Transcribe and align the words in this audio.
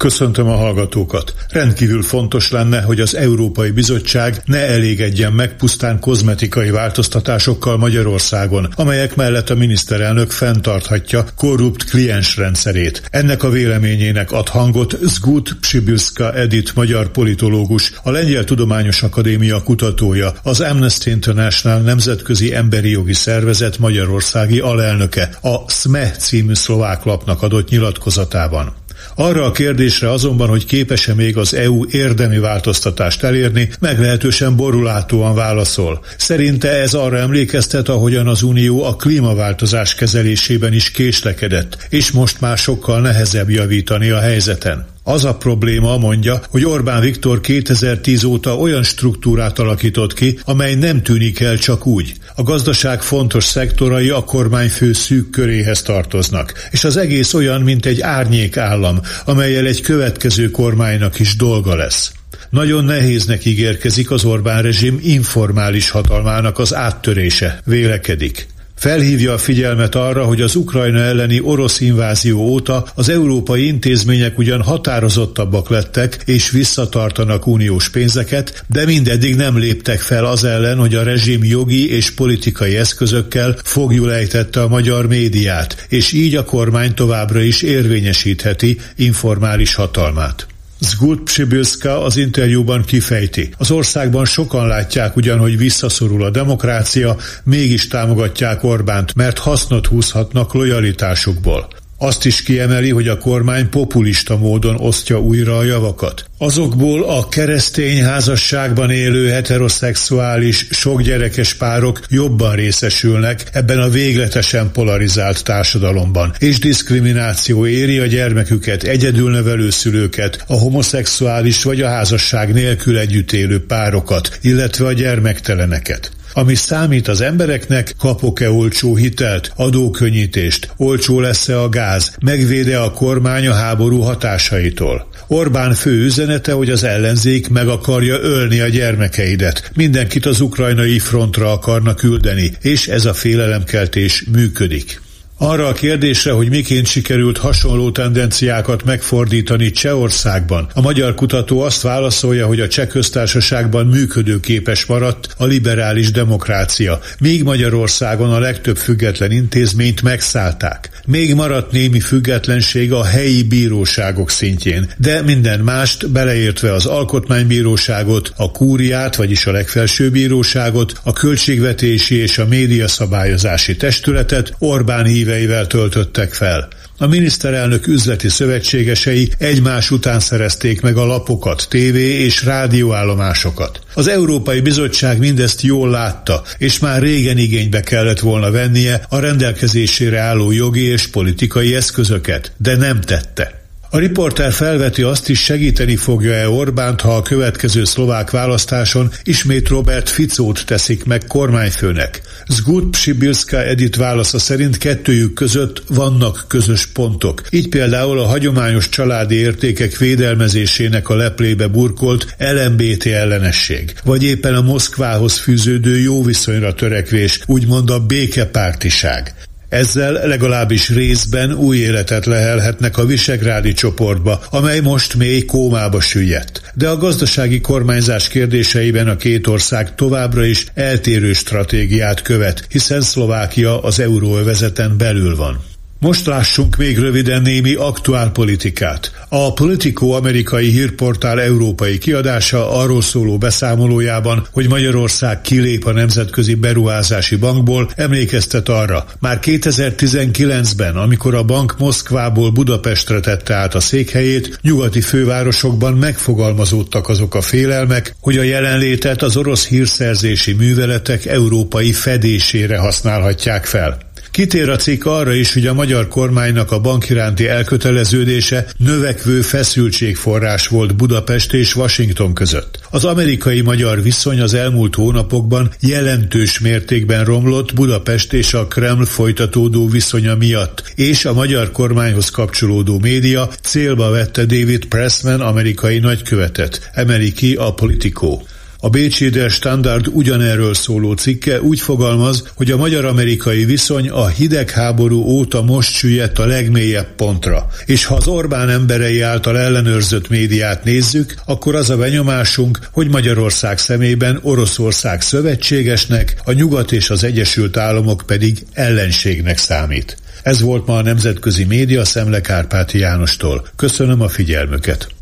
Köszöntöm 0.00 0.48
a 0.48 0.56
hallgatókat. 0.56 1.34
Rendkívül 1.48 2.02
fontos 2.02 2.50
lenne, 2.50 2.80
hogy 2.80 3.00
az 3.00 3.16
Európai 3.16 3.70
Bizottság 3.70 4.42
ne 4.44 4.58
elégedjen 4.58 5.32
meg 5.32 5.56
pusztán 5.56 6.00
kozmetikai 6.00 6.70
változtatásokkal 6.70 7.76
Magyarországon, 7.76 8.68
amelyek 8.76 9.16
mellett 9.16 9.50
a 9.50 9.54
miniszterelnök 9.54 10.30
fenntarthatja 10.30 11.24
korrupt 11.36 11.84
kliensrendszerét. 11.84 13.02
Ennek 13.10 13.42
a 13.42 13.50
véleményének 13.50 14.32
ad 14.32 14.48
hangot 14.48 14.98
Zgut 15.02 15.56
Psibilska 15.60 16.34
Edit 16.34 16.74
magyar 16.74 17.10
politológus, 17.10 17.92
a 18.02 18.10
Lengyel 18.10 18.44
Tudományos 18.44 19.02
Akadémia 19.02 19.62
kutatója, 19.62 20.32
az 20.42 20.60
Amnesty 20.60 21.06
International 21.06 21.80
Nemzetközi 21.80 22.54
Emberi 22.54 22.90
Jogi 22.90 23.14
Szervezet 23.14 23.78
magyarországi 23.78 24.58
alelnöke, 24.58 25.30
a 25.42 25.70
SME 25.70 26.10
című 26.10 26.54
szlovák 26.54 27.04
lapnak 27.04 27.42
adott 27.42 27.68
nyilatkozatában. 27.68 28.74
Arra 29.14 29.44
a 29.44 29.50
kérdésre 29.50 30.10
azonban, 30.10 30.48
hogy 30.48 30.66
képes-e 30.66 31.14
még 31.14 31.36
az 31.36 31.54
EU 31.54 31.84
érdemi 31.90 32.38
változtatást 32.38 33.22
elérni, 33.22 33.68
meglehetősen 33.80 34.56
borulátóan 34.56 35.34
válaszol. 35.34 36.04
Szerinte 36.16 36.68
ez 36.68 36.94
arra 36.94 37.18
emlékeztet, 37.18 37.88
ahogyan 37.88 38.26
az 38.26 38.42
Unió 38.42 38.84
a 38.84 38.96
klímaváltozás 38.96 39.94
kezelésében 39.94 40.72
is 40.72 40.90
késlekedett, 40.90 41.86
és 41.88 42.10
most 42.10 42.40
már 42.40 42.58
sokkal 42.58 43.00
nehezebb 43.00 43.50
javítani 43.50 44.10
a 44.10 44.18
helyzeten. 44.20 44.89
Az 45.02 45.24
a 45.24 45.34
probléma, 45.34 45.96
mondja, 45.96 46.40
hogy 46.48 46.64
Orbán 46.64 47.00
Viktor 47.00 47.40
2010 47.40 48.24
óta 48.24 48.56
olyan 48.56 48.82
struktúrát 48.82 49.58
alakított 49.58 50.14
ki, 50.14 50.38
amely 50.44 50.74
nem 50.74 51.02
tűnik 51.02 51.40
el 51.40 51.58
csak 51.58 51.86
úgy. 51.86 52.12
A 52.34 52.42
gazdaság 52.42 53.02
fontos 53.02 53.44
szektorai 53.44 54.08
a 54.08 54.24
kormányfő 54.24 54.92
szűk 54.92 55.30
köréhez 55.30 55.82
tartoznak, 55.82 56.68
és 56.70 56.84
az 56.84 56.96
egész 56.96 57.34
olyan, 57.34 57.60
mint 57.60 57.86
egy 57.86 58.00
árnyék 58.00 58.56
állam, 58.56 59.00
amelyel 59.24 59.66
egy 59.66 59.80
következő 59.80 60.50
kormánynak 60.50 61.18
is 61.18 61.36
dolga 61.36 61.74
lesz. 61.74 62.12
Nagyon 62.50 62.84
nehéznek 62.84 63.44
ígérkezik 63.44 64.10
az 64.10 64.24
Orbán 64.24 64.62
rezsim 64.62 64.98
informális 65.02 65.90
hatalmának 65.90 66.58
az 66.58 66.74
áttörése, 66.74 67.60
vélekedik. 67.64 68.46
Felhívja 68.80 69.32
a 69.32 69.38
figyelmet 69.38 69.94
arra, 69.94 70.24
hogy 70.24 70.40
az 70.40 70.54
Ukrajna 70.54 70.98
elleni 70.98 71.40
orosz 71.40 71.80
invázió 71.80 72.38
óta 72.38 72.86
az 72.94 73.08
európai 73.08 73.66
intézmények 73.66 74.38
ugyan 74.38 74.62
határozottabbak 74.62 75.68
lettek 75.68 76.22
és 76.24 76.50
visszatartanak 76.50 77.46
uniós 77.46 77.90
pénzeket, 77.90 78.64
de 78.66 78.84
mindeddig 78.84 79.36
nem 79.36 79.58
léptek 79.58 80.00
fel 80.00 80.24
az 80.24 80.44
ellen, 80.44 80.78
hogy 80.78 80.94
a 80.94 81.02
rezsim 81.02 81.44
jogi 81.44 81.90
és 81.90 82.10
politikai 82.10 82.76
eszközökkel 82.76 83.56
fogjul 83.64 84.12
ejtette 84.12 84.62
a 84.62 84.68
magyar 84.68 85.06
médiát, 85.06 85.86
és 85.88 86.12
így 86.12 86.34
a 86.36 86.44
kormány 86.44 86.94
továbbra 86.94 87.40
is 87.40 87.62
érvényesítheti 87.62 88.78
informális 88.96 89.74
hatalmát. 89.74 90.49
Zgut 90.80 91.20
Psibilska 91.20 92.02
az 92.02 92.16
interjúban 92.16 92.84
kifejti. 92.84 93.50
Az 93.58 93.70
országban 93.70 94.24
sokan 94.24 94.66
látják 94.66 95.16
ugyan, 95.16 95.38
hogy 95.38 95.56
visszaszorul 95.56 96.24
a 96.24 96.30
demokrácia, 96.30 97.16
mégis 97.44 97.88
támogatják 97.88 98.64
Orbánt, 98.64 99.14
mert 99.14 99.38
hasznot 99.38 99.86
húzhatnak 99.86 100.54
lojalitásukból. 100.54 101.68
Azt 101.98 102.24
is 102.24 102.42
kiemeli, 102.42 102.90
hogy 102.90 103.08
a 103.08 103.18
kormány 103.18 103.68
populista 103.68 104.36
módon 104.36 104.76
osztja 104.78 105.20
újra 105.20 105.56
a 105.56 105.62
javakat. 105.62 106.29
Azokból 106.42 107.02
a 107.04 107.28
keresztény 107.28 108.02
házasságban 108.02 108.90
élő 108.90 109.28
heteroszexuális, 109.28 110.66
sokgyerekes 110.70 111.54
párok 111.54 112.00
jobban 112.08 112.54
részesülnek 112.54 113.44
ebben 113.52 113.78
a 113.78 113.88
végletesen 113.88 114.70
polarizált 114.72 115.44
társadalomban, 115.44 116.34
és 116.38 116.58
diszkrimináció 116.58 117.66
éri 117.66 117.98
a 117.98 118.06
gyermeküket, 118.06 118.82
egyedülnevelő 118.82 119.70
szülőket, 119.70 120.44
a 120.46 120.54
homoszexuális 120.54 121.62
vagy 121.62 121.80
a 121.80 121.88
házasság 121.88 122.52
nélkül 122.52 122.98
együtt 122.98 123.32
élő 123.32 123.66
párokat, 123.66 124.38
illetve 124.42 124.86
a 124.86 124.92
gyermekteleneket. 124.92 126.10
Ami 126.32 126.54
számít 126.54 127.08
az 127.08 127.20
embereknek, 127.20 127.94
kapok-e 127.98 128.50
olcsó 128.50 128.96
hitelt, 128.96 129.52
adókönnyítést, 129.56 130.72
olcsó 130.76 131.20
lesz-e 131.20 131.60
a 131.60 131.68
gáz, 131.68 132.16
megvéde 132.20 132.78
a 132.78 132.92
kormány 132.92 133.46
a 133.46 133.54
háború 133.54 134.00
hatásaitól. 134.00 135.08
Orbán 135.26 135.74
fő 135.74 136.04
üzenete, 136.30 136.52
hogy 136.52 136.70
az 136.70 136.84
ellenzék 136.84 137.48
meg 137.48 137.68
akarja 137.68 138.18
ölni 138.20 138.60
a 138.60 138.68
gyermekeidet. 138.68 139.70
Mindenkit 139.74 140.26
az 140.26 140.40
ukrajnai 140.40 140.98
frontra 140.98 141.52
akarnak 141.52 141.96
küldeni, 141.96 142.52
és 142.60 142.88
ez 142.88 143.04
a 143.04 143.14
félelemkeltés 143.14 144.24
működik. 144.32 145.00
Arra 145.42 145.66
a 145.66 145.72
kérdésre, 145.72 146.32
hogy 146.32 146.48
miként 146.48 146.86
sikerült 146.86 147.38
hasonló 147.38 147.90
tendenciákat 147.90 148.84
megfordítani 148.84 149.70
Csehországban, 149.70 150.68
a 150.74 150.80
magyar 150.80 151.14
kutató 151.14 151.60
azt 151.60 151.82
válaszolja, 151.82 152.46
hogy 152.46 152.60
a 152.60 152.68
cseh 152.68 152.86
köztársaságban 152.86 153.86
működőképes 153.86 154.84
maradt 154.84 155.34
a 155.36 155.44
liberális 155.44 156.10
demokrácia, 156.10 157.00
míg 157.20 157.42
Magyarországon 157.42 158.32
a 158.32 158.38
legtöbb 158.38 158.76
független 158.76 159.30
intézményt 159.30 160.02
megszállták. 160.02 160.90
Még 161.06 161.34
maradt 161.34 161.72
némi 161.72 162.00
függetlenség 162.00 162.92
a 162.92 163.04
helyi 163.04 163.42
bíróságok 163.42 164.30
szintjén, 164.30 164.90
de 164.96 165.22
minden 165.22 165.60
mást, 165.60 166.10
beleértve 166.10 166.72
az 166.72 166.86
alkotmánybíróságot, 166.86 168.32
a 168.36 168.50
kúriát, 168.50 169.16
vagyis 169.16 169.46
a 169.46 169.52
legfelső 169.52 170.10
bíróságot, 170.10 170.92
a 171.02 171.12
költségvetési 171.12 172.14
és 172.14 172.38
a 172.38 172.46
médiaszabályozási 172.46 173.76
testületet 173.76 174.54
Orbán 174.58 175.04
híve 175.04 175.28
híveivel 175.30 175.66
töltöttek 175.66 176.32
fel. 176.32 176.68
A 176.98 177.06
miniszterelnök 177.06 177.86
üzleti 177.86 178.28
szövetségesei 178.28 179.32
egymás 179.38 179.90
után 179.90 180.20
szerezték 180.20 180.80
meg 180.80 180.96
a 180.96 181.04
lapokat, 181.04 181.66
tévé 181.68 182.24
és 182.24 182.44
rádióállomásokat. 182.44 183.80
Az 183.94 184.08
Európai 184.08 184.60
Bizottság 184.60 185.18
mindezt 185.18 185.60
jól 185.60 185.90
látta, 185.90 186.42
és 186.58 186.78
már 186.78 187.02
régen 187.02 187.38
igénybe 187.38 187.80
kellett 187.80 188.20
volna 188.20 188.50
vennie 188.50 189.06
a 189.08 189.18
rendelkezésére 189.18 190.18
álló 190.18 190.50
jogi 190.50 190.84
és 190.84 191.06
politikai 191.06 191.74
eszközöket, 191.74 192.52
de 192.56 192.76
nem 192.76 193.00
tette. 193.00 193.59
A 193.92 193.98
riporter 193.98 194.52
felveti 194.52 195.02
azt 195.02 195.28
is, 195.28 195.40
segíteni 195.40 195.96
fogja-e 195.96 196.48
Orbánt, 196.48 197.00
ha 197.00 197.16
a 197.16 197.22
következő 197.22 197.84
szlovák 197.84 198.30
választáson 198.30 199.12
ismét 199.22 199.68
Robert 199.68 200.08
Ficót 200.08 200.66
teszik 200.66 201.04
meg 201.04 201.26
kormányfőnek. 201.26 202.20
Zgut 202.48 202.90
Psibilska 202.90 203.64
Edit 203.64 203.96
válasza 203.96 204.38
szerint 204.38 204.78
kettőjük 204.78 205.34
között 205.34 205.82
vannak 205.88 206.44
közös 206.48 206.86
pontok. 206.86 207.42
Így 207.50 207.68
például 207.68 208.18
a 208.18 208.26
hagyományos 208.26 208.88
családi 208.88 209.34
értékek 209.34 209.96
védelmezésének 209.96 211.08
a 211.08 211.16
leplébe 211.16 211.66
burkolt 211.66 212.34
LMBT 212.38 213.06
ellenesség, 213.06 213.94
vagy 214.04 214.22
éppen 214.22 214.54
a 214.54 214.62
Moszkvához 214.62 215.38
fűződő 215.38 215.98
jó 215.98 216.22
viszonyra 216.22 216.74
törekvés, 216.74 217.40
úgymond 217.46 217.90
a 217.90 218.00
békepártiság. 218.00 219.34
Ezzel 219.70 220.12
legalábbis 220.12 220.88
részben 220.88 221.52
új 221.52 221.76
életet 221.76 222.26
lehelhetnek 222.26 222.98
a 222.98 223.04
visegrádi 223.04 223.72
csoportba, 223.72 224.40
amely 224.50 224.80
most 224.80 225.14
mély 225.14 225.44
kómába 225.44 226.00
süllyedt. 226.00 226.62
De 226.74 226.88
a 226.88 226.96
gazdasági 226.96 227.60
kormányzás 227.60 228.28
kérdéseiben 228.28 229.08
a 229.08 229.16
két 229.16 229.46
ország 229.46 229.94
továbbra 229.94 230.44
is 230.44 230.66
eltérő 230.74 231.32
stratégiát 231.32 232.22
követ, 232.22 232.66
hiszen 232.68 233.00
Szlovákia 233.00 233.82
az 233.82 234.00
euróövezeten 234.00 234.96
belül 234.98 235.36
van. 235.36 235.69
Most 236.00 236.26
lássunk 236.26 236.76
még 236.76 236.98
röviden 236.98 237.42
némi 237.42 237.74
aktuál 237.74 238.30
politikát. 238.30 239.12
A 239.28 239.52
Politico 239.52 240.10
amerikai 240.10 240.68
hírportál 240.68 241.40
európai 241.40 241.98
kiadása 241.98 242.70
arról 242.70 243.02
szóló 243.02 243.38
beszámolójában, 243.38 244.46
hogy 244.52 244.68
Magyarország 244.68 245.40
kilép 245.40 245.86
a 245.86 245.92
Nemzetközi 245.92 246.54
Beruházási 246.54 247.36
Bankból, 247.36 247.90
emlékeztet 247.96 248.68
arra, 248.68 249.04
már 249.18 249.38
2019-ben, 249.42 250.96
amikor 250.96 251.34
a 251.34 251.42
bank 251.42 251.74
Moszkvából 251.78 252.50
Budapestre 252.50 253.20
tette 253.20 253.54
át 253.54 253.74
a 253.74 253.80
székhelyét, 253.80 254.58
nyugati 254.62 255.00
fővárosokban 255.00 255.94
megfogalmazódtak 255.94 257.08
azok 257.08 257.34
a 257.34 257.40
félelmek, 257.40 258.14
hogy 258.20 258.38
a 258.38 258.42
jelenlétet 258.42 259.22
az 259.22 259.36
orosz 259.36 259.66
hírszerzési 259.66 260.52
műveletek 260.52 261.26
európai 261.26 261.92
fedésére 261.92 262.78
használhatják 262.78 263.66
fel. 263.66 264.09
Kitér 264.30 264.68
a 264.68 264.76
cikk 264.76 265.04
arra 265.04 265.34
is, 265.34 265.52
hogy 265.52 265.66
a 265.66 265.74
magyar 265.74 266.08
kormánynak 266.08 266.72
a 266.72 266.80
bank 266.80 267.08
iránti 267.08 267.48
elköteleződése 267.48 268.66
növekvő 268.76 269.40
feszültségforrás 269.40 270.66
volt 270.66 270.96
Budapest 270.96 271.52
és 271.52 271.76
Washington 271.76 272.34
között. 272.34 272.78
Az 272.90 273.04
amerikai-magyar 273.04 274.02
viszony 274.02 274.40
az 274.40 274.54
elmúlt 274.54 274.94
hónapokban 274.94 275.70
jelentős 275.80 276.58
mértékben 276.58 277.24
romlott 277.24 277.74
Budapest 277.74 278.32
és 278.32 278.54
a 278.54 278.66
Kreml 278.66 279.04
folytatódó 279.04 279.88
viszonya 279.88 280.34
miatt, 280.34 280.92
és 280.94 281.24
a 281.24 281.32
magyar 281.32 281.70
kormányhoz 281.70 282.30
kapcsolódó 282.30 282.98
média 282.98 283.48
célba 283.62 284.10
vette 284.10 284.44
David 284.44 284.84
Pressman 284.84 285.40
amerikai 285.40 285.98
nagykövetet, 285.98 286.90
emeli 286.94 287.32
ki 287.32 287.54
a 287.54 287.74
Politico. 287.74 288.40
A 288.82 288.88
Bécsi 288.88 289.28
Der 289.28 289.50
Standard 289.50 290.06
ugyanerről 290.12 290.74
szóló 290.74 291.12
cikke 291.12 291.60
úgy 291.60 291.80
fogalmaz, 291.80 292.50
hogy 292.54 292.70
a 292.70 292.76
magyar-amerikai 292.76 293.64
viszony 293.64 294.08
a 294.08 294.26
hidegháború 294.26 295.22
óta 295.22 295.62
most 295.62 295.92
süllyedt 295.92 296.38
a 296.38 296.46
legmélyebb 296.46 297.14
pontra. 297.16 297.66
És 297.86 298.04
ha 298.04 298.14
az 298.14 298.26
Orbán 298.26 298.68
emberei 298.68 299.20
által 299.20 299.58
ellenőrzött 299.58 300.28
médiát 300.28 300.84
nézzük, 300.84 301.34
akkor 301.46 301.74
az 301.74 301.90
a 301.90 301.96
benyomásunk, 301.96 302.78
hogy 302.92 303.08
Magyarország 303.08 303.78
szemében 303.78 304.38
Oroszország 304.42 305.20
szövetségesnek, 305.20 306.40
a 306.44 306.52
Nyugat 306.52 306.92
és 306.92 307.10
az 307.10 307.24
Egyesült 307.24 307.76
Államok 307.76 308.22
pedig 308.26 308.66
ellenségnek 308.72 309.58
számít. 309.58 310.16
Ez 310.42 310.60
volt 310.60 310.86
ma 310.86 310.96
a 310.96 311.02
Nemzetközi 311.02 311.64
Média 311.64 312.04
Szemle 312.04 312.40
Kárpáti 312.40 312.98
Jánostól. 312.98 313.66
Köszönöm 313.76 314.20
a 314.20 314.28
figyelmüket! 314.28 315.19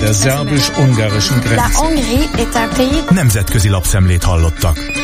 Der 0.00 0.12
szerbus-ungarischen 0.12 1.40
Grenze. 1.40 1.54
Nemzetközi 3.10 3.68
lapszemlét 3.68 4.22
hallottak. 4.22 5.03